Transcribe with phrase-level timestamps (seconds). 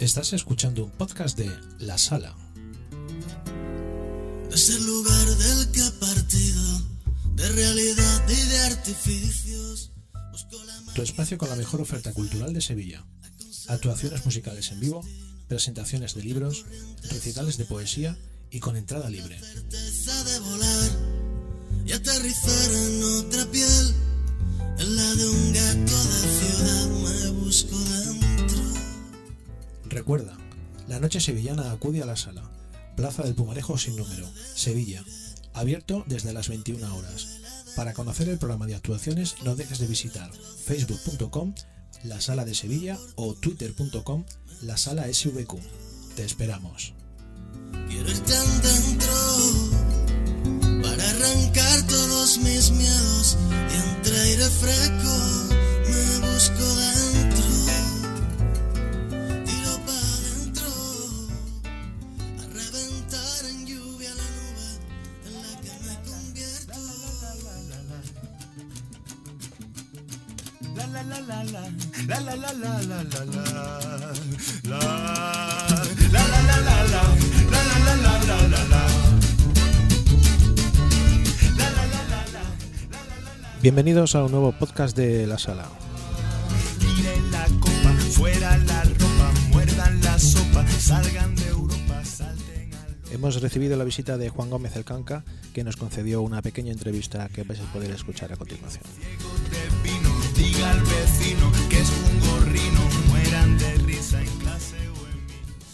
[0.00, 2.34] Estás escuchando un podcast de La Sala.
[4.50, 6.62] Es el lugar del que he partido,
[7.34, 9.92] de realidad y de artificios.
[10.86, 13.04] La Tu espacio con la mejor oferta cultural de Sevilla.
[13.68, 15.06] Actuaciones musicales en vivo,
[15.48, 16.64] presentaciones de libros,
[17.10, 18.16] recitales de poesía
[18.50, 19.38] y con entrada libre.
[19.38, 20.90] de volar
[21.84, 23.94] y aterrizar en otra piel.
[24.78, 26.99] En la de un gato de ciudad.
[29.90, 30.36] Recuerda,
[30.88, 32.48] la noche sevillana acude a la sala.
[32.96, 35.04] Plaza del Pumarejo sin número, Sevilla.
[35.52, 37.40] Abierto desde las 21 horas.
[37.74, 41.54] Para conocer el programa de actuaciones no dejes de visitar facebook.com
[42.04, 44.24] la sala de Sevilla o twitter.com
[44.62, 45.58] la sala SVQ.
[46.14, 46.94] Te esperamos.
[47.88, 49.12] Quiero estar dentro
[50.82, 55.29] para arrancar todos mis miedos y entre aire fresco
[83.70, 85.64] Bienvenidos a un nuevo podcast de La Sala.
[93.12, 95.22] Hemos recibido la visita de Juan Gómez el Canca,
[95.54, 98.82] que nos concedió una pequeña entrevista que vais a poder escuchar a continuación.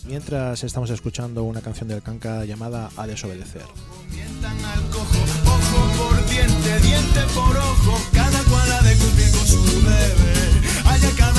[0.05, 3.65] Mientras estamos escuchando una canción del Canca llamada A desobedecer
[6.81, 11.36] diente, por ojo, cada cual ha de cumplir con su deber, haya cada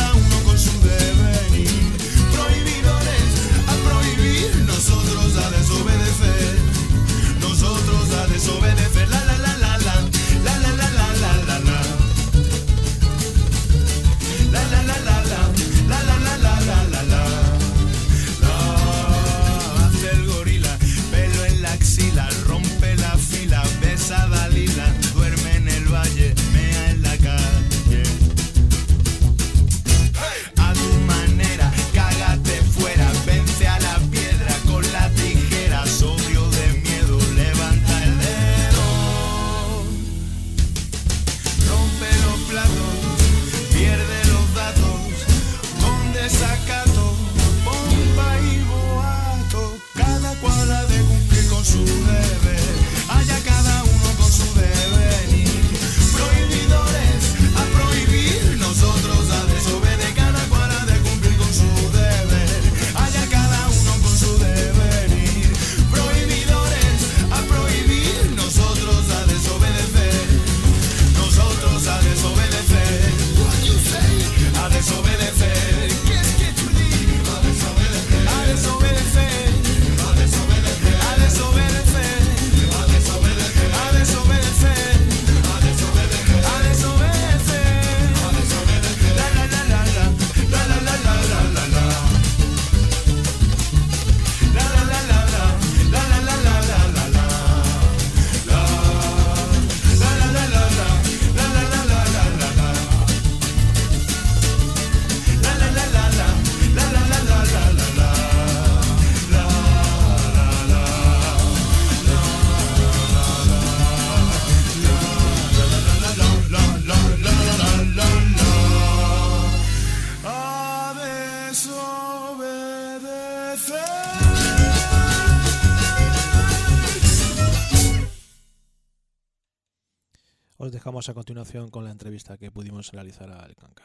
[130.87, 133.83] dejamos a continuación con la entrevista que pudimos realizar al Canca.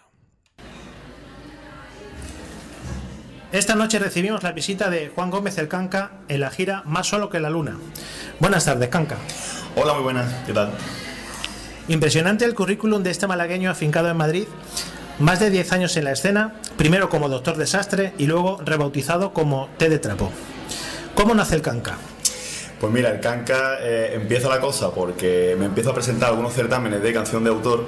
[3.50, 7.28] Esta noche recibimos la visita de Juan Gómez el Canca en la gira Más solo
[7.28, 7.76] que la luna,
[8.38, 9.16] Buenas tardes, Canca.
[9.74, 10.70] Hola, muy buenas, ¿qué tal?
[11.88, 14.46] Impresionante el currículum de este malagueño afincado en Madrid.
[15.18, 19.68] Más de 10 años en la escena, primero como Doctor Desastre y luego rebautizado como
[19.76, 20.30] Té de Trapo.
[21.16, 21.98] ¿Cómo nace el Canca?
[22.82, 27.00] Pues mira, el Canca eh, empieza la cosa porque me empiezo a presentar algunos certámenes
[27.00, 27.86] de canción de autor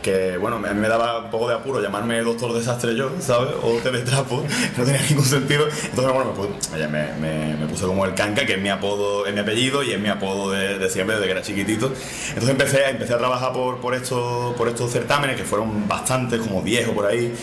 [0.00, 3.50] que bueno, a mí me daba un poco de apuro llamarme Doctor Desastre yo, ¿sabes?
[3.62, 4.42] O Teletrapo,
[4.78, 5.66] no tenía ningún sentido.
[5.68, 6.32] Entonces, bueno,
[6.72, 9.82] me, me, me, me, puse como el Canca, que es mi apodo, es mi apellido
[9.82, 11.92] y es mi apodo de, de siempre, desde que era chiquitito.
[12.28, 16.62] Entonces empecé, empecé a trabajar por, por, estos, por estos certámenes, que fueron bastantes, como
[16.62, 17.34] 10 o por ahí.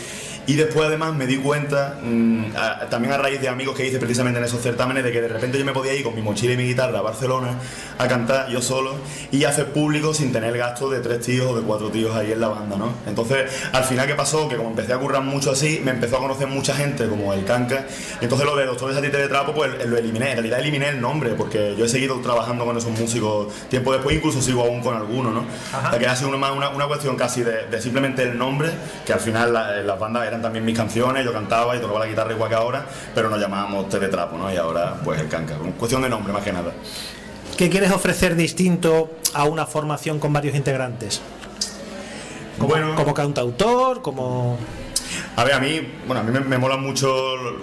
[0.47, 3.99] Y después además me di cuenta, mmm, a, también a raíz de amigos que hice
[3.99, 6.53] precisamente en esos certámenes, de que de repente yo me podía ir con mi mochila
[6.53, 7.49] y mi guitarra a Barcelona
[7.97, 8.95] a cantar yo solo
[9.31, 12.31] y hacer público sin tener el gasto de tres tíos o de cuatro tíos ahí
[12.31, 12.93] en la banda, ¿no?
[13.05, 14.47] Entonces, al final, ¿qué pasó?
[14.47, 17.43] Que como empecé a currar mucho así, me empezó a conocer mucha gente como el
[17.43, 17.85] Canca.
[18.21, 20.29] Entonces lo de Doctor Desatite de Trapo, pues lo eliminé.
[20.29, 24.15] En realidad eliminé el nombre porque yo he seguido trabajando con esos músicos tiempo después,
[24.15, 25.41] incluso sigo aún con algunos, ¿no?
[25.41, 28.71] O sea, que ha sido una, una, una cuestión casi de, de, simplemente el nombre,
[29.05, 32.07] que al final la, las bandas eran también mis canciones, yo cantaba y tocaba la
[32.07, 34.51] guitarra igual que ahora, pero nos llamábamos Teletrapo, ¿no?
[34.51, 36.71] Y ahora, pues el canca, cuestión de nombre más que nada.
[37.57, 41.21] ¿Qué quieres ofrecer distinto a una formación con varios integrantes?
[42.57, 44.57] Como, bueno, como cantautor, como...
[45.35, 47.07] A ver, a mí, bueno, a mí me, mola mucho,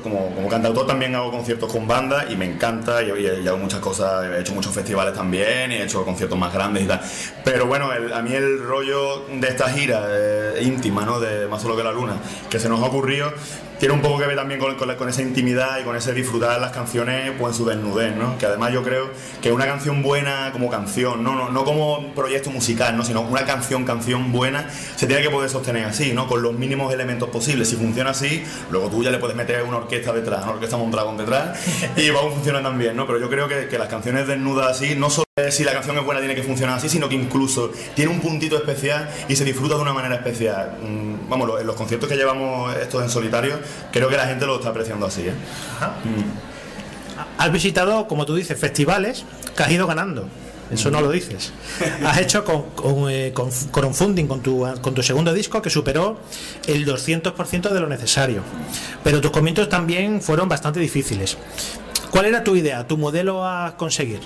[0.02, 3.58] como, como cantautor también hago conciertos con bandas y me encanta, y, y, y, hago
[3.58, 7.00] muchas cosas, he hecho muchos festivales también y he hecho conciertos más grandes y tal.
[7.44, 11.20] Pero bueno, el, a mí el rollo de esta gira eh, íntima, ¿no?
[11.20, 12.16] De Más solo que la luna,
[12.48, 13.32] que se nos ha ocurrido,
[13.78, 16.60] tiene un poco que ver también con, con, con, esa intimidad y con ese disfrutar
[16.60, 18.38] las canciones pues, en su desnudez, ¿no?
[18.38, 19.10] Que además yo creo
[19.42, 23.04] que una canción buena como canción, no, no, no como proyecto musical, ¿no?
[23.04, 26.26] Sino una canción, canción buena, se tiene que poder sostener así, ¿no?
[26.26, 27.68] Con los mínimos elementos posibles.
[27.68, 31.16] Si funciona así, luego tú ya le puedes meter una orquesta detrás, una orquesta Mondragón
[31.16, 31.58] detrás
[31.96, 33.06] y va a funcionar también, ¿no?
[33.06, 36.04] Pero yo creo que, que las canciones desnudas así, no solo si la canción es
[36.04, 39.74] buena tiene que funcionar así, sino que incluso tiene un puntito especial y se disfruta
[39.74, 40.78] de una manera especial.
[41.28, 43.58] Vamos, en los conciertos que llevamos estos en solitario,
[43.90, 45.22] creo que la gente lo está apreciando así.
[45.22, 45.32] ¿eh?
[45.32, 47.18] Mm.
[47.36, 49.24] Has visitado, como tú dices, festivales
[49.56, 50.28] que has ido ganando.
[50.70, 51.52] Eso no lo dices.
[52.04, 56.16] Has hecho con, con, eh, con crowdfunding con tu, con tu segundo disco que superó
[56.68, 58.42] el 200% de lo necesario.
[59.02, 61.36] Pero tus comienzos también fueron bastante difíciles.
[62.12, 64.20] ¿Cuál era tu idea, tu modelo a conseguir?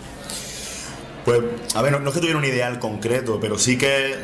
[1.29, 1.43] Pues,
[1.75, 4.15] a ver, no, no, es que tuviera un ideal concreto, pero sí que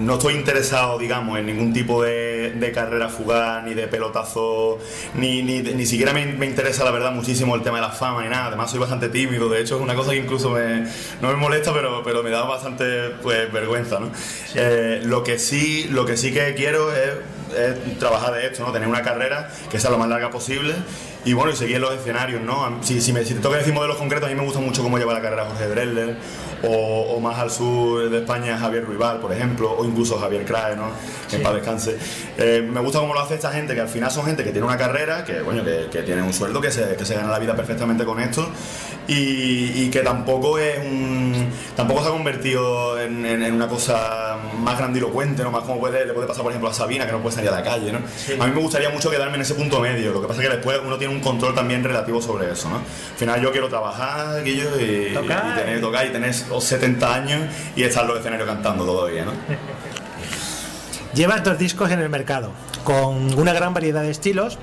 [0.00, 4.80] no estoy interesado, digamos, en ningún tipo de, de carrera fugaz, ni de pelotazo,
[5.14, 8.26] ni, ni, ni siquiera me, me, interesa, la verdad, muchísimo el tema de la fama
[8.26, 8.46] y nada.
[8.46, 10.88] Además, soy bastante tímido, de hecho, es una cosa que incluso me,
[11.20, 14.10] no me molesta, pero, pero me da bastante pues, vergüenza, ¿no?
[14.12, 14.54] Sí.
[14.56, 17.10] Eh, lo, que sí, lo que sí que quiero es,
[17.56, 18.72] es trabajar de esto, ¿no?
[18.72, 20.74] Tener una carrera que sea lo más larga posible
[21.24, 22.78] y bueno, y seguir los escenarios, ¿no?
[22.82, 25.12] Si, si, me, si toca decir modelos concretos, a mí me gusta mucho cómo lleva
[25.12, 26.16] la carrera Jorge Drexler,
[26.62, 30.76] o, o, más al sur de España Javier Ruibal, por ejemplo, o incluso Javier Crae,
[30.76, 30.90] ¿no?
[31.24, 31.36] Que sí.
[31.36, 31.96] en paz descanse.
[32.38, 34.66] Eh, me gusta cómo lo hace esta gente, que al final son gente que tiene
[34.66, 37.38] una carrera, que bueno, que, que tiene un sueldo, que se, que se gana la
[37.38, 38.48] vida perfectamente con esto,
[39.06, 41.48] y, y que tampoco es un.
[41.74, 45.50] tampoco se ha convertido en, en, en, una cosa más grandilocuente, ¿no?
[45.50, 47.56] Más como puede, le puede pasar, por ejemplo, a Sabina, que no puede salir a
[47.56, 48.00] la calle, ¿no?
[48.16, 48.34] Sí.
[48.38, 50.54] A mí me gustaría mucho quedarme en ese punto medio, lo que pasa es que
[50.54, 52.76] después uno tiene un control también relativo sobre eso, ¿no?
[52.76, 55.54] Al final yo quiero trabajar, Guillo, y, tocar.
[55.56, 57.42] y tener, tocar y tener 70 años
[57.76, 59.32] y estar en los escenarios cantando todavía, ¿no?
[61.14, 62.52] Llevas dos discos en el mercado,
[62.84, 64.58] con una gran variedad de estilos.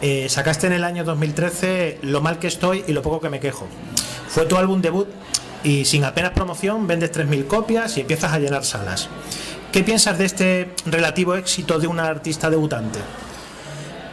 [0.00, 3.38] Eh, sacaste en el año 2013 Lo mal que estoy y lo poco que me
[3.38, 3.68] quejo.
[4.28, 5.08] Fue tu álbum debut
[5.62, 9.08] y sin apenas promoción vendes 3.000 copias y empiezas a llenar salas.
[9.70, 12.98] ¿Qué piensas de este relativo éxito de una artista debutante?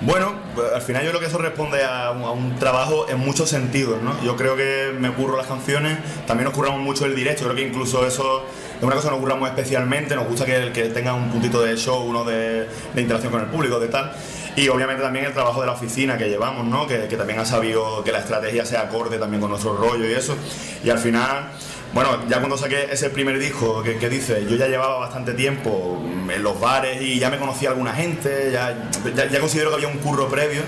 [0.02, 0.34] Bueno,
[0.74, 4.14] al final yo creo que eso responde a un, trabajo en muchos sentidos, ¿no?
[4.24, 7.68] Yo creo que me ocurro las canciones, también nos curramos mucho el directo, creo que
[7.68, 8.46] incluso eso
[8.78, 12.02] es una cosa que nos curramos especialmente, nos gusta que, tenga un puntito de show,
[12.02, 14.14] uno de, de, interacción con el público, de tal.
[14.56, 16.88] Y obviamente también el trabajo de la oficina que llevamos, ¿no?
[16.88, 20.14] Que, que también ha sabido que la estrategia sea acorde también con nuestro rollo y
[20.14, 20.36] eso.
[20.84, 21.52] Y al final
[21.94, 26.00] bueno, ya cuando saqué ese primer disco que, que, dice, yo ya llevaba bastante tiempo
[26.32, 29.98] en los bares y ya me conocía alguna gente, ya, ya, considero que había un
[29.98, 30.62] curro previo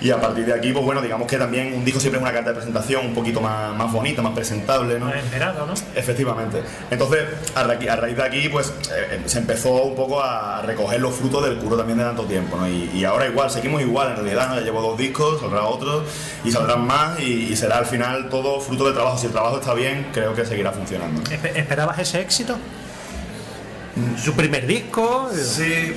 [0.00, 2.32] y a partir de aquí, pues bueno, digamos que también un disco siempre es una
[2.32, 5.06] carta de presentación un poquito más, más bonita, más presentable, ¿no?
[5.06, 5.74] Más esperado, ¿no?
[5.94, 6.62] Efectivamente.
[6.90, 7.24] Entonces,
[7.54, 11.14] a, ra a raíz de aquí, pues eh, se empezó un poco a recoger los
[11.14, 12.68] frutos del curro también de tanto tiempo, ¿no?
[12.68, 14.54] Y, y ahora igual, seguimos igual en realidad, ¿no?
[14.56, 16.04] Ya llevo dos discos, saldrá otro
[16.44, 19.18] y saldrán más y, y, será al final todo fruto del trabajo.
[19.18, 21.22] Si el trabajo está bien, creo que seguirá funcionando.
[21.30, 22.56] ¿Esperabas ese éxito?
[24.22, 25.30] ¿Su primer disco?
[25.34, 25.94] Sí.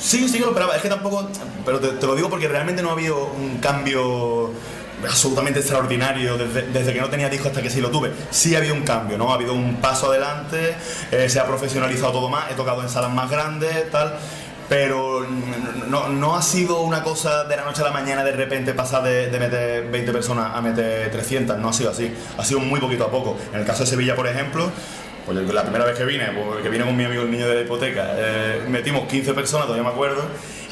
[0.00, 0.76] Sí, sí, lo esperaba.
[0.76, 1.28] Es que tampoco.
[1.64, 4.52] Pero te, te, lo digo porque realmente no ha habido un cambio
[5.04, 8.12] absolutamente extraordinario desde, desde que no tenía disco hasta que sí lo tuve.
[8.30, 9.30] Sí ha habido un cambio, ¿no?
[9.30, 10.76] Ha habido un paso adelante,
[11.10, 14.14] eh, se ha profesionalizado todo más, he tocado en salas más grandes, tal.
[14.68, 15.26] Pero
[15.88, 19.02] no, no ha sido una cosa de la noche a la mañana de repente pasar
[19.02, 22.78] de, de meter 20 personas a meter 300, no ha sido así, ha sido muy
[22.78, 23.38] poquito a poco.
[23.54, 24.70] En el caso de Sevilla, por ejemplo,
[25.28, 27.46] pues yo la primera vez que vine, pues, que vine con mi amigo el niño
[27.46, 30.22] de la hipoteca, eh, metimos 15 personas, todavía me acuerdo,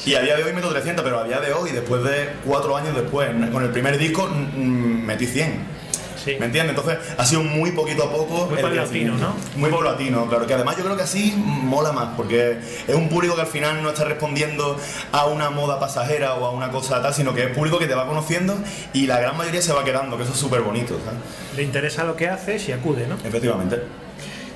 [0.03, 2.75] y a día de hoy meto 300, pero a día de hoy, después de cuatro
[2.75, 5.77] años después, con el primer disco, metí 100.
[6.25, 6.35] Sí.
[6.39, 6.75] ¿Me entiendes?
[6.75, 8.47] Entonces ha sido muy poquito a poco.
[8.47, 9.13] Muy paulatino.
[9.15, 9.35] ¿no?
[9.55, 10.47] Muy paulatino, claro.
[10.47, 13.81] Que además yo creo que así mola más, porque es un público que al final
[13.83, 14.75] no está respondiendo
[15.11, 17.95] a una moda pasajera o a una cosa tal, sino que es público que te
[17.95, 18.57] va conociendo
[18.91, 21.19] y la gran mayoría se va quedando, que eso es súper bonito, ¿sabes?
[21.55, 23.15] Le interesa lo que haces y acude, ¿no?
[23.23, 24.06] Efectivamente.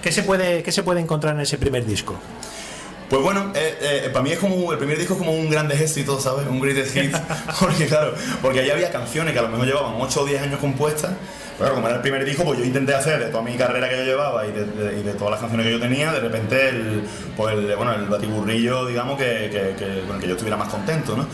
[0.01, 2.15] ¿Qué se puede, qué se puede encontrar en ese primer disco?
[3.09, 5.69] Pues bueno, eh, eh, para mí es como el primer disco es como un gran
[5.69, 6.47] éxito, ¿sabes?
[6.47, 7.13] Un greatest hit.
[7.59, 10.59] Porque claro, porque ahí había canciones que a lo mejor llevaban 8 o 10 años
[10.61, 11.11] compuestas.
[11.11, 13.89] Pero claro, como era el primer disco, pues yo intenté hacer de toda mi carrera
[13.89, 16.19] que yo llevaba y de, de- y de todas las canciones que yo tenía, de
[16.21, 17.03] repente el,
[17.35, 20.69] pues el, bueno, el batiburrillo, digamos, que, que- que- con el que yo estuviera más
[20.69, 21.27] contento, ¿no?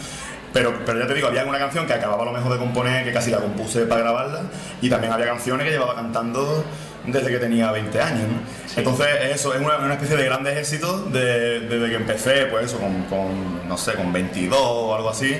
[0.51, 3.05] Pero, pero ya te digo, había una canción que acababa a lo mejor de componer,
[3.05, 4.41] que casi la compuse para grabarla,
[4.81, 6.63] y también había canciones que llevaba cantando
[7.07, 8.39] desde que tenía 20 años, ¿no?
[8.77, 12.77] Entonces, eso es una, una especie de grandes éxitos de- desde que empecé, pues eso,
[12.77, 15.35] con, con, no sé, con 22 o algo así,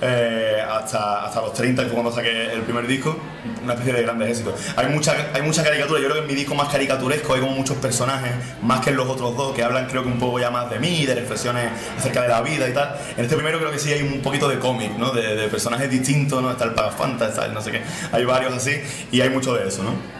[0.00, 3.18] eh, hasta, hasta los 30, que fue cuando saqué el primer disco,
[3.64, 4.54] una especie de grandes éxitos.
[4.76, 7.52] Hay mucha, hay mucha caricatura, yo creo que en mi disco más caricaturesco hay como
[7.52, 8.30] muchos personajes,
[8.62, 10.78] más que en los otros dos, que hablan creo que un poco ya más de
[10.78, 11.64] mí, de reflexiones
[11.98, 12.94] acerca de la vida y tal.
[13.16, 15.10] En este primero creo que sí hay un poquito de cómic, ¿no?
[15.10, 16.52] De, de personajes distintos, ¿no?
[16.52, 19.66] Está el Pagafanta, está el no sé qué, hay varios así, y hay mucho de
[19.66, 20.17] eso, ¿no?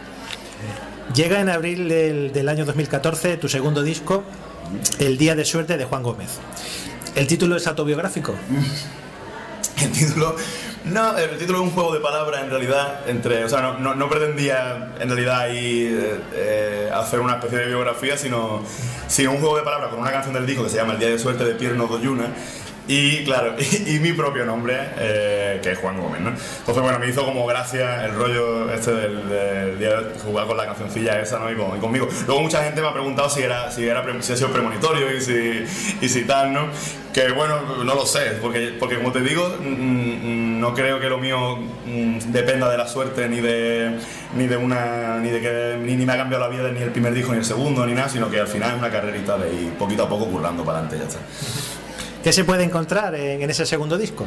[1.15, 4.23] Llega en abril del, del año 2014 tu segundo disco,
[4.99, 6.37] El Día de Suerte de Juan Gómez.
[7.15, 8.35] ¿El título es autobiográfico?
[9.81, 10.35] El título.
[10.85, 13.07] No, el título es un juego de palabras en realidad.
[13.07, 18.17] Entre, o sea, no, no- pretendía en realidad eh, eh, hacer una especie de biografía,
[18.17, 18.63] sino,
[19.07, 21.09] sino un juego de palabras con una canción del disco que se llama El Día
[21.09, 22.27] de Suerte de Pierno Doyuna.
[22.91, 23.55] Y claro,
[23.85, 26.29] y, y mi propio nombre, eh, que es Juan Gómez, ¿no?
[26.29, 30.65] Entonces, bueno, me hizo como gracia el rollo este del, día de jugar con la
[30.65, 31.51] cancioncilla esa, ¿no?
[31.51, 32.07] Y, con- y conmigo.
[32.25, 35.21] Luego mucha gente me ha preguntado si era, si era si ha sido premonitorio y
[35.21, 35.63] si,
[36.01, 36.67] y si tal, ¿no?
[37.13, 41.09] Que bueno, no lo sé, porque, porque como te digo, mm, mm, no creo que
[41.09, 43.99] lo mío mm, dependa de la suerte ni de
[44.35, 47.13] ni de una ni de que ni, me ha cambiado la vida ni el primer
[47.13, 49.73] disco ni el segundo ni nada, sino que al final es una carrerita de ir
[49.73, 51.88] poquito a poco currando para adelante, ya está.
[52.23, 54.25] ¿Qué se puede encontrar en, en ese segundo disco?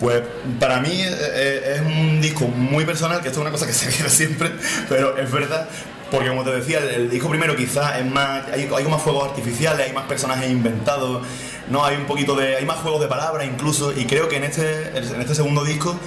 [0.00, 0.22] Pues
[0.60, 3.72] para mí eh, eh, es un disco muy personal, que esto es una cosa que
[3.74, 4.50] se dice siempre,
[4.88, 5.68] pero es verdad,
[6.10, 9.28] porque como te decía, el, el disco primero quizás es más, hay, hay más fuegos
[9.28, 11.26] artificiales, hay más personajes inventados,
[11.70, 14.44] no hay un poquito de, hay más juegos de palabras incluso, y creo que en
[14.44, 15.98] este, en este segundo disco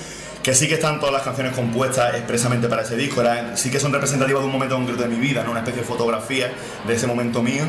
[0.43, 3.79] que sí que están todas las canciones compuestas expresamente para ese disco, era- sí que
[3.79, 5.51] son representativas de un momento concreto de mi vida, ¿no?
[5.51, 6.51] una especie de fotografía
[6.88, 7.63] de ese momento mío.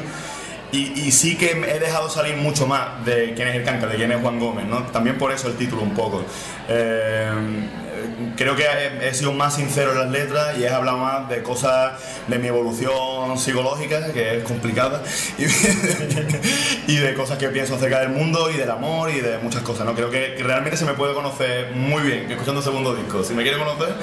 [0.73, 4.11] Y, sí que he dejado salir mucho más de quién es el canca, de quién
[4.11, 4.85] es Juan Gómez, ¿no?
[4.85, 6.25] También por eso el título un poco.
[6.67, 7.31] Eh,
[8.37, 11.43] creo que he, he sido más sincero en las letras y he hablado más de
[11.43, 11.93] cosas
[12.27, 15.03] de mi evolución psicológica, que es complicada,
[15.39, 15.45] y,
[16.93, 19.87] y de cosas que pienso acerca del mundo y del amor y de muchas cosas,
[19.87, 19.95] ¿no?
[19.95, 23.23] Creo que, que realmente se me puede conocer muy bien escuchando el segundo disco.
[23.25, 23.95] Si me quieres conocer,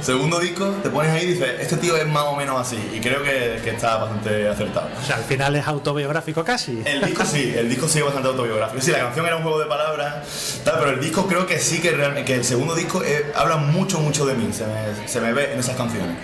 [0.00, 2.78] segundo disco, te pones ahí y dices, este tío es más o menos así.
[2.94, 4.88] Y creo que, que está bastante acertado.
[5.00, 6.82] O sea, al final es autobiográfico casi.
[6.84, 8.80] El disco sí, el disco sí es bastante autobiográfico.
[8.82, 11.80] Sí, la canción era un juego de palabras, tal, pero el disco creo que sí
[11.80, 15.20] que realmente, que el segundo disco eh, habla mucho, mucho de mí, se me, se
[15.20, 16.16] me ve en esas canciones.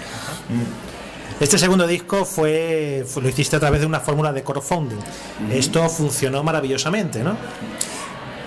[1.38, 4.98] Este segundo disco fue, fue- lo hiciste a través de una fórmula de crowdfunding.
[5.52, 7.36] Esto funcionó maravillosamente, ¿no?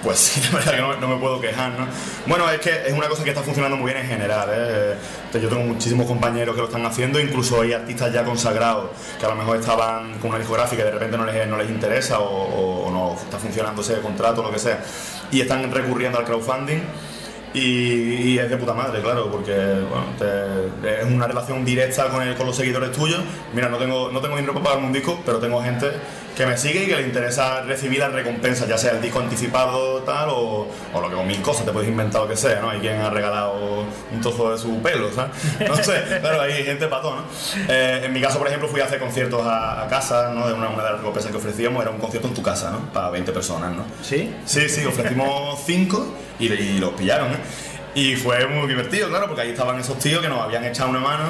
[0.01, 1.85] Pues sí, la verdad que no, no me puedo quejar, ¿no?
[2.25, 4.95] Bueno, es que es una cosa que está funcionando muy bien en general, ¿eh?
[5.33, 9.29] Yo tengo muchísimos compañeros que lo están haciendo, incluso hay artistas ya consagrados que a
[9.29, 12.25] lo mejor estaban con una discográfica y de repente no les, no les interesa o,
[12.25, 14.81] o- o no está funcionando ese contrato o lo que sea,
[15.31, 16.79] y están recurriendo al crowdfunding.
[17.53, 22.21] Y, y es de puta madre, claro, porque bueno, te- es una relación directa con,
[22.21, 23.21] el- con los seguidores tuyos.
[23.53, 25.87] Mira, no tengo, no tengo dinero para pagarme un disco, pero tengo gente
[26.35, 29.99] que me sigue y que le interesa recibir las recompensas, ya sea el disco anticipado
[30.03, 32.69] tal o, o lo que o mil cosas te puedes inventar lo que sea, ¿no?
[32.69, 35.31] Hay quien ha regalado un trozo de su pelo, ¿sabes?
[35.67, 37.23] No sé, claro, hay gente patón, ¿no?
[37.67, 40.47] Eh, en mi caso, por ejemplo, fui a hacer conciertos a, a casa, ¿no?
[40.47, 42.91] De una, una de las recompensas que ofrecíamos era un concierto en tu casa, ¿no?
[42.93, 43.83] Para 20 personas, ¿no?
[44.01, 44.33] ¿Sí?
[44.45, 47.37] Sí, sí, ofrecimos cinco y, y los pillaron, ¿eh?
[47.95, 50.99] Y fue muy divertido, claro, porque ahí estaban esos tíos que nos habían echado una
[50.99, 51.25] mano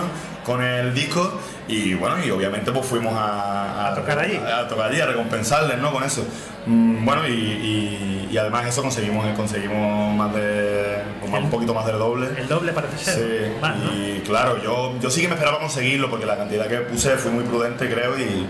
[0.45, 4.35] con el disco y bueno, y obviamente pues fuimos a, A tocar allí.
[4.37, 5.91] A, tocar allí, a recompensarles, ¿no?
[5.91, 6.25] Con eso.
[6.65, 10.97] Mm, bueno, y, y- y además eso conseguimos, conseguimos más de,
[11.31, 12.27] más- un poquito más del doble.
[12.37, 13.15] El doble parece ser.
[13.15, 13.91] Sí, Más, ¿no?
[13.95, 17.31] y claro, yo, yo sí que me esperaba conseguirlo porque la cantidad que puse fue
[17.31, 18.47] muy prudente, creo, y,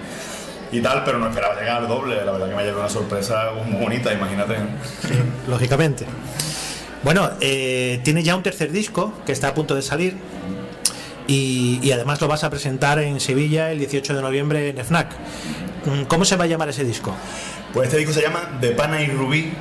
[0.78, 2.26] y tal, pero no esperaba llegar al doble.
[2.26, 4.56] La verdad que me llevé una sorpresa muy bonita, imagínate.
[5.48, 6.06] lógicamente.
[7.04, 10.16] Bueno, eh, tiene ya un tercer disco que está a punto de salir
[11.28, 15.12] y, y además lo vas a presentar en Sevilla el 18 de noviembre en FNAC.
[15.86, 17.16] Mm, ¿Cómo se va a llamar ese disco?
[17.74, 19.54] Pues este disco se llama De Pana y Rubí,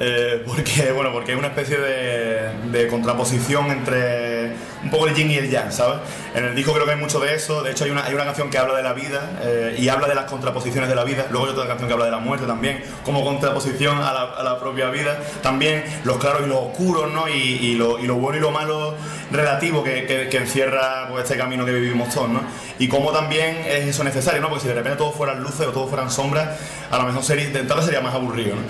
[0.00, 4.52] eh, porque, bueno, porque es una especie de, de contraposición entre
[4.82, 6.00] un poco el yin y el yang, ¿sabes?
[6.36, 8.26] En el disco creo que hay mucho de eso, de hecho hay una, hay una
[8.26, 11.28] canción que habla de la vida eh, y habla de las contraposiciones de la vida,
[11.30, 14.12] luego hay otra canción que habla de la muerte también, como contraposición a
[14.42, 17.26] la, propia vida, también los claros y los oscuros, ¿no?
[17.26, 18.94] Y, y lo, y lo bueno y lo malo
[19.30, 22.40] relativo que, que- encierra pues, este camino que vivimos todos, ¿no?
[22.78, 24.50] Y cómo también es eso necesario, ¿no?
[24.50, 26.58] Porque si de repente todo fueran luces o todo fueran sombras,
[26.90, 28.62] a lo mejor sería, entrada sería más aburrido, ¿no?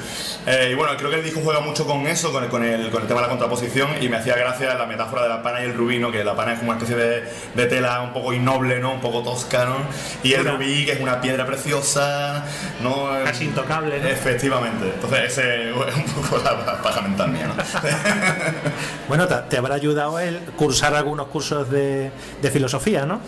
[0.52, 2.90] Eh, y bueno, creo que el disco juega mucho con eso, con el, con, el,
[2.90, 5.61] con el tema de la contraposición, y me hacía gracia la metáfora de la pana
[5.62, 6.12] y el rubí, ¿no?
[6.12, 7.25] Que la pana es como una especie de,
[7.56, 8.92] de tela un poco innoble, ¿no?
[8.94, 9.76] Un poco tosca, ¿no?
[10.22, 12.44] Y el rubí, que es una piedra preciosa,
[12.82, 13.08] ¿no?
[13.25, 14.08] Casi intocable, ¿no?
[14.08, 14.92] Efectivamente.
[14.94, 17.54] Entonces, ese es un poco la paja mental mía, ¿no?
[19.08, 22.10] Bueno, te, te habrá ayudado el cursar algunos cursos de,
[22.42, 23.20] de filosofía, ¿no?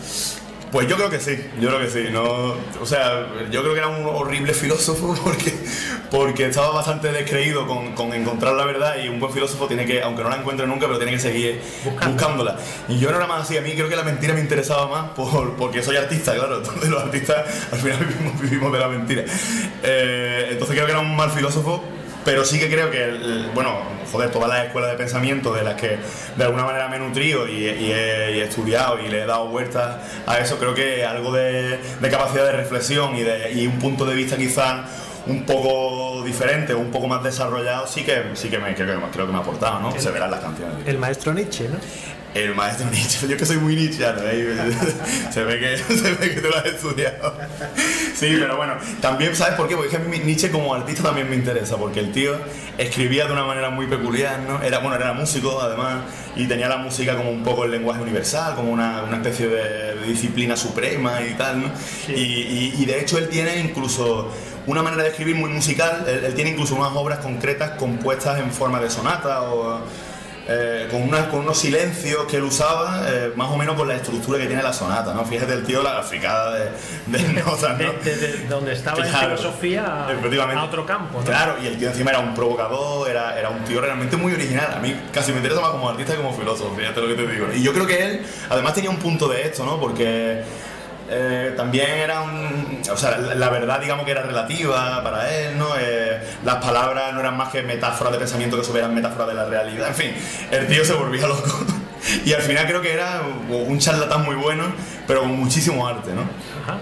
[0.70, 2.08] Pues yo creo que sí, yo creo que sí.
[2.12, 5.52] No, o sea, yo creo que era un horrible filósofo porque,
[6.10, 10.02] porque estaba bastante descreído con, con encontrar la verdad y un buen filósofo tiene que,
[10.02, 12.12] aunque no la encuentre nunca, pero tiene que seguir Buscando.
[12.14, 12.56] buscándola.
[12.88, 15.10] Y yo no era más así, a mí creo que la mentira me interesaba más
[15.12, 16.58] por, porque soy artista, claro.
[16.58, 19.24] Entonces los artistas al final vivimos, vivimos de la mentira.
[19.82, 21.82] Eh, entonces creo que era un mal filósofo.
[22.28, 23.78] Pero sí que creo que, el- bueno,
[24.12, 25.96] joder, todas las escuelas de pensamiento de las que
[26.36, 29.26] de alguna manera me he nutrido y, y he, y he estudiado y le he
[29.26, 33.66] dado vueltas a eso, creo que algo de, de capacidad de reflexión y, de, y
[33.66, 34.82] un punto de vista quizás
[35.26, 39.24] un poco diferente un poco más desarrollado, sí que, sí que me, creo, que, creo
[39.26, 39.98] que me ha aportado, ¿no?
[39.98, 40.76] Se verán las canciones.
[40.86, 41.76] El maestro Nietzsche, ¿no?
[42.44, 44.54] El maestro Nietzsche, yo que soy muy nietzscheano, ¿eh?
[45.32, 47.34] se, ve que, se ve que te lo has estudiado.
[48.14, 49.74] Sí, pero bueno, también, ¿sabes por qué?
[49.74, 52.36] Porque es que a mí Nietzsche como artista también me interesa, porque el tío
[52.76, 54.62] escribía de una manera muy peculiar, ¿no?
[54.62, 56.04] Era, bueno, era músico además,
[56.36, 59.88] y tenía la música como un poco el lenguaje universal, como una, una especie de,
[60.06, 61.70] disciplina suprema y tal, ¿no?
[62.08, 64.32] Y, y- y de hecho él tiene incluso
[64.66, 68.52] una manera de escribir muy musical, él, él tiene incluso unas obras concretas compuestas en
[68.52, 69.80] forma de sonata o
[70.50, 73.94] eh, con, una- con unos silencios que él usaba, eh, más o menos con la
[73.96, 75.24] estructura que tiene la sonata, ¿no?
[75.26, 76.70] Fíjate el tío la graficada de,
[77.06, 77.92] de notas, ¿no?
[78.02, 80.60] De- de- de donde estaba en Claro, filosofía a, efectivamente.
[80.60, 81.24] a otro campo, ¿no?
[81.24, 84.72] Claro, y el tío encima era un provocador, era, era un tío realmente muy original.
[84.74, 87.26] A mí casi me interesa más como artista que como filósofo, fíjate lo que te
[87.26, 87.46] digo.
[87.54, 89.78] Y yo creo que él, además, tenía un punto de esto, ¿no?
[89.78, 90.42] Porque
[91.10, 92.82] eh, también era un.
[92.92, 95.68] O sea, la, verdad, digamos que era relativa para él, ¿no?
[95.78, 99.34] Eh, las palabras no eran más que metáforas de pensamiento que eso eran metáforas de
[99.34, 99.88] la realidad.
[99.88, 100.14] En fin,
[100.50, 101.64] el tío se volvía loco.
[102.24, 104.64] Y al final creo que era un charlatán muy bueno,
[105.06, 106.22] pero con muchísimo arte, ¿no?
[106.62, 106.78] Ajá.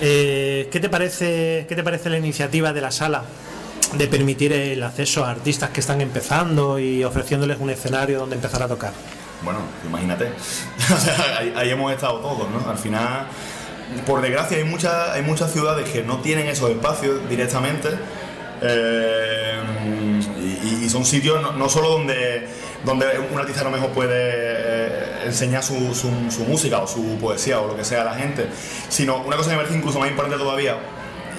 [0.00, 3.22] Eh, ¿qué, te parece, ¿Qué te parece la iniciativa de la sala
[3.94, 8.62] de permitir el acceso a artistas que están empezando y ofreciéndoles un escenario donde empezar
[8.62, 8.92] a tocar?
[9.42, 10.30] Bueno, imagínate.
[10.94, 12.68] O sea, ahí, hemos estado todos, ¿no?
[12.70, 13.26] Al final,
[14.06, 17.88] por desgracia, hay, muchas hay muchas ciudades que no tienen esos espacios directamente.
[18.62, 19.60] eh,
[20.64, 22.48] y, y son sitios no, no solo donde,
[22.84, 27.18] donde un artista a lo mejor puede eh, enseñar su, su- su música o su
[27.20, 28.46] poesía o lo que sea a la gente,
[28.88, 30.76] sino una cosa que me parece incluso más importante todavía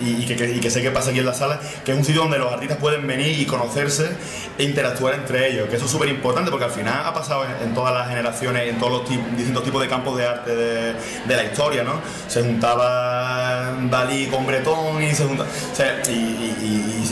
[0.01, 1.97] y, y que, que- y que sé que pasa aquí en la sala, que es
[1.97, 4.09] un sitio donde los artistas pueden venir y conocerse
[4.57, 7.67] e interactuar entre ellos, que eso es súper importante porque al final ha pasado en,
[7.69, 10.93] en todas las generaciones, en todos los ti- distintos tipos de campos de arte de,
[11.25, 12.01] de la historia, ¿no?
[12.27, 15.49] Se juntaba Dalí con Bretón y se juntaba...
[15.49, 17.07] o sea, y, y- y-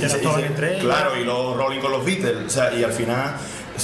[0.45, 0.79] entre.
[0.79, 3.35] Claro, y los Rolling con los Beatles, o sea, y al final...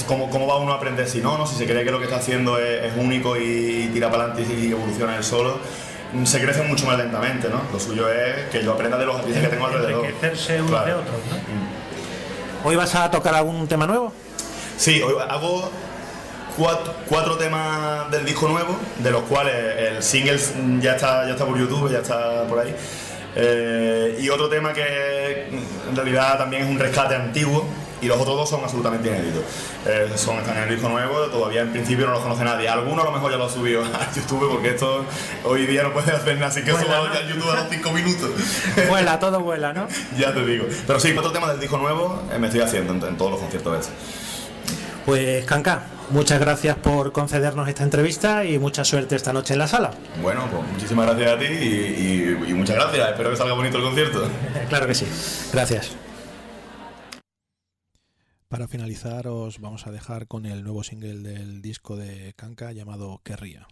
[0.06, 1.46] ¿Cómo, ¿Cómo va uno a aprender si no, no?
[1.46, 4.54] Si se cree que lo que está haciendo es, es único y tira para adelante
[4.58, 5.58] y evoluciona él solo,
[6.24, 7.62] se crece mucho más lentamente, ¿no?
[7.72, 10.04] Lo suyo es que yo aprenda de los artistas que tengo alrededor.
[10.06, 10.86] Enriquecerse Claro.
[10.86, 12.68] de otros, ¿no?
[12.68, 14.12] ¿Hoy vas a tocar algún tema nuevo?
[14.76, 15.70] Sí, hoy hago
[16.56, 20.38] cuatro, cuatro temas del disco nuevo, de los cuales el single
[20.80, 22.74] ya está, ya está por YouTube, ya está por ahí.
[23.34, 25.48] Eh, y otro tema que
[25.88, 27.66] en realidad también es un rescate antiguo
[28.02, 29.42] y los otros dos son absolutamente inéditos.
[29.86, 32.68] Eh, son, están en el disco nuevo, todavía en principio no los conoce nadie.
[32.68, 35.04] Algunos a lo mejor ya lo subió a YouTube porque esto
[35.44, 36.82] hoy día no puede hacer nada, así que ¿no?
[36.84, 38.30] ya a YouTube a los 5 minutos.
[38.88, 39.86] Vuela, todo vuela, ¿no?
[40.18, 40.66] ya te digo.
[40.86, 43.40] Pero sí, cuatro temas del disco nuevo eh, me estoy haciendo en, en todos los
[43.40, 43.94] conciertos estos.
[45.06, 49.66] Pues Canca, muchas gracias por concedernos esta entrevista y mucha suerte esta noche en la
[49.66, 49.90] sala.
[50.20, 51.48] Bueno, pues muchísimas gracias a ti y,
[52.46, 53.08] y- y muchas gracias.
[53.10, 54.28] Espero que salga bonito el concierto.
[54.68, 55.06] Claro que sí.
[55.52, 55.90] Gracias.
[58.52, 63.22] Para finalizar, os vamos a dejar con el nuevo single del disco de Kanka llamado
[63.24, 63.66] Querría.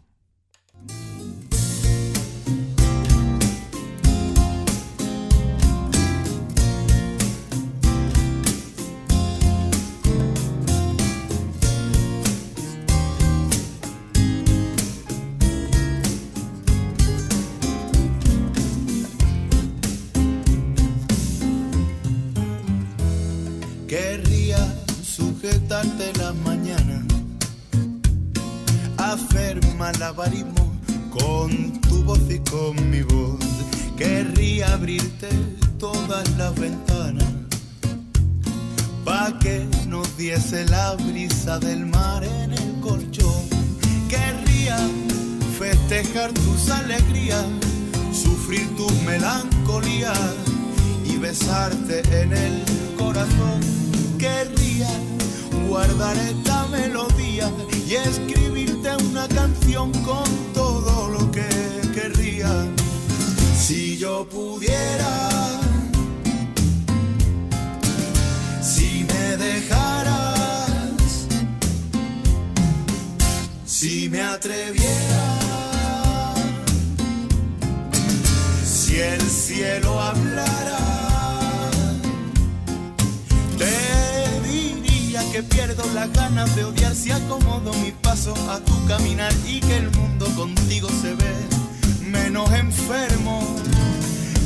[23.87, 24.39] Querría
[25.70, 27.04] sujetarte las mañanas,
[28.98, 30.72] hacer malabarismo
[31.11, 33.38] con tu voz y con mi voz.
[33.96, 35.28] Querría abrirte
[35.78, 37.33] todas las ventanas,
[39.04, 43.44] pa' que nos diese la brisa del mar en el colchón.
[44.09, 44.76] Querría
[45.56, 47.46] festejar tus alegrías,
[48.12, 50.18] sufrir tus melancolías
[51.04, 52.64] y besarte en el
[52.98, 53.61] corazón.
[54.18, 54.88] Querría
[55.70, 57.48] guardar esta melodía
[57.87, 61.48] y escribirte una canción con todo lo que
[61.94, 62.50] querría.
[63.56, 65.61] Si yo pudiera,
[68.61, 71.28] si me dejaras,
[73.64, 74.80] si me atreviera,
[85.76, 90.26] las ganas de odiar si acomodo mi paso a tu caminar y que el mundo
[90.35, 91.35] contigo se ve
[92.02, 93.40] menos enfermo.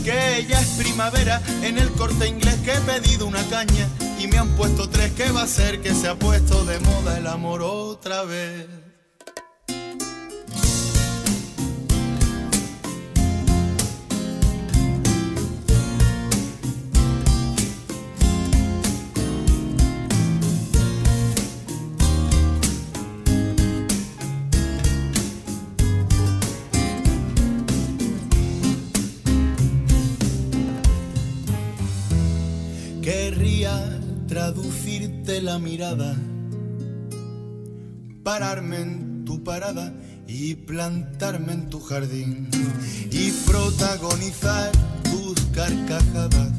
[0.05, 3.89] Que ya es primavera en el corte inglés que he pedido una caña
[4.21, 7.17] y me han puesto tres que va a ser que se ha puesto de moda
[7.17, 8.84] el amor otra vez.
[34.35, 36.17] Traducirte la mirada,
[38.25, 39.95] pararme en tu parada
[40.27, 42.49] y plantarme en tu jardín
[43.13, 44.73] y protagonizar
[45.05, 46.51] tus carcajadas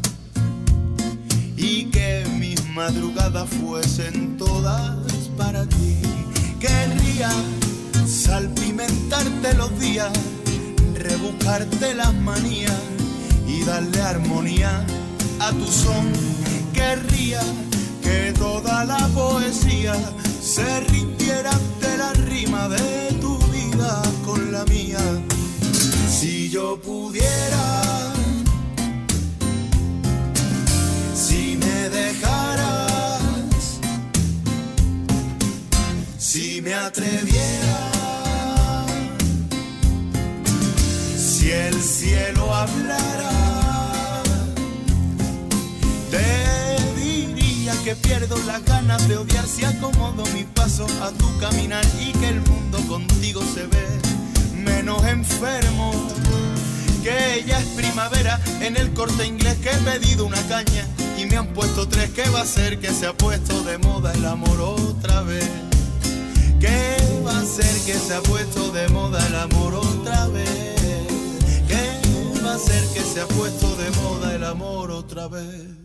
[1.57, 4.95] y que mis madrugadas fuesen todas
[5.37, 5.97] para ti.
[6.61, 7.29] Querría
[8.07, 10.13] salpimentarte los días,
[10.93, 12.79] rebuscarte las manías
[13.45, 14.85] y darle armonía
[15.41, 16.05] a tu son.
[16.73, 17.41] Querría
[18.85, 19.95] la poesía
[20.41, 24.99] se rindiera ante la rima de tu vida con la mía.
[26.09, 28.13] Si yo pudiera,
[31.15, 33.79] si me dejaras,
[36.17, 37.91] si me atreviera,
[41.17, 43.24] si el cielo hablara.
[47.85, 52.29] Que pierdo las ganas de odiar si acomodo mi paso a tu caminar y que
[52.29, 53.87] el mundo contigo se ve
[54.55, 55.91] menos enfermo.
[57.03, 61.37] Que ya es primavera en el corte inglés que he pedido una caña y me
[61.37, 64.59] han puesto tres que va a ser que se ha puesto de moda el amor
[64.61, 65.47] otra vez.
[66.59, 70.73] ¿Qué va a ser que se ha puesto de moda el amor otra vez?
[71.67, 75.84] ¿Qué va a ser que se ha puesto de moda el amor otra vez?